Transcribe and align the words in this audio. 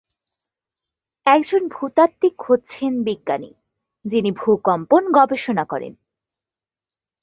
একজন 1.25 1.67
ভূতাত্ত্বিক 1.67 2.35
হচ্ছেন 2.41 3.03
বিজ্ঞানী 3.03 3.51
যিনি 4.05 4.31
ভূকম্পন 4.31 5.03
গবেষণা 5.11 5.63
করেন। 5.65 5.93